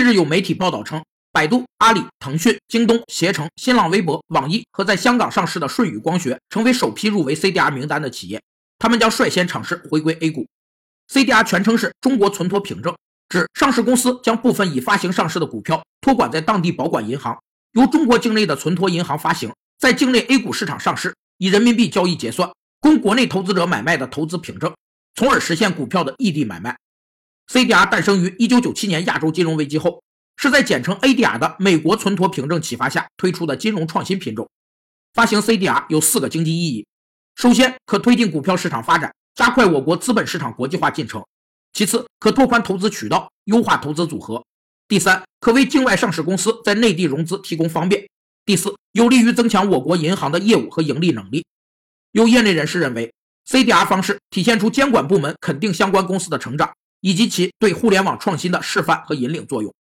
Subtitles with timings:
[0.00, 8.40] 近日有媒体报道称，百度、阿里、腾讯、京东、携程、新浪微博、网易和在香港上市的舜宇光学成为首批入围 CDR 名单的企业，
[8.78, 10.46] 他们将率先尝试回归 A 股。
[11.12, 12.96] CDR 全称是中国存托凭证，
[13.28, 17.38] 指上市公司将部分已发行上市的股票托管在当地保管银行，
[17.72, 24.74] 由中国境内的存托银行发行，在境内 A 股市场上市，以人民币交易结算，供国内投资者买卖的投资凭证，
[25.14, 26.74] 从而实现股票的异地买卖。
[27.50, 30.00] CDR 诞生于1997年亚洲金融危机后，
[30.36, 34.48] 是在简称 ADR 的美国存托凭证启发下推出的金融创新品种。
[35.14, 36.86] 发行 CDR 有四个经济意义：
[37.34, 39.12] 首先，可推进股票市场发展。
[39.34, 41.24] 加快我国资本市场国际化进程。
[41.72, 44.44] 其次，可拓宽投资渠道，优化投资组合。
[44.86, 48.08] 第三，可为境外上市公司在内地融资提供方便。
[48.44, 51.44] 第四，有利于增强我国银行的业务和盈利能力。
[52.12, 53.12] 有业内人士认为
[53.48, 59.74] ，CDR 方式体现出监管部门肯定相关公司的成长，以及其对互联网创新的示范和引领作用。